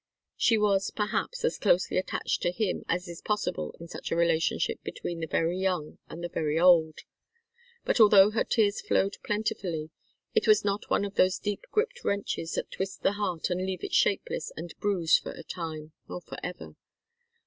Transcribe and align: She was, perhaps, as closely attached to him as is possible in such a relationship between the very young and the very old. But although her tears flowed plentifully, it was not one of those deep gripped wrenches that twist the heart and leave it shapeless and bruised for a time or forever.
She 0.35 0.57
was, 0.57 0.89
perhaps, 0.89 1.45
as 1.45 1.59
closely 1.59 1.95
attached 1.97 2.41
to 2.41 2.51
him 2.51 2.83
as 2.89 3.07
is 3.07 3.21
possible 3.21 3.75
in 3.79 3.87
such 3.87 4.09
a 4.09 4.15
relationship 4.15 4.81
between 4.83 5.19
the 5.19 5.27
very 5.27 5.59
young 5.59 5.99
and 6.09 6.23
the 6.23 6.27
very 6.27 6.59
old. 6.59 7.01
But 7.85 7.99
although 7.99 8.31
her 8.31 8.43
tears 8.43 8.81
flowed 8.81 9.17
plentifully, 9.21 9.91
it 10.33 10.47
was 10.47 10.65
not 10.65 10.89
one 10.89 11.05
of 11.05 11.17
those 11.17 11.37
deep 11.37 11.67
gripped 11.69 12.03
wrenches 12.03 12.53
that 12.55 12.71
twist 12.71 13.03
the 13.03 13.11
heart 13.11 13.51
and 13.51 13.63
leave 13.63 13.83
it 13.83 13.93
shapeless 13.93 14.51
and 14.57 14.73
bruised 14.79 15.21
for 15.21 15.33
a 15.33 15.43
time 15.43 15.91
or 16.09 16.19
forever. 16.19 16.75